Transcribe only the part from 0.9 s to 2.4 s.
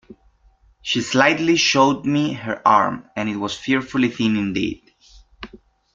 slightly showed me